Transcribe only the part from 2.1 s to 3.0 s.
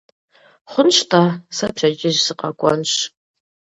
сыкъэкӀуэнщ.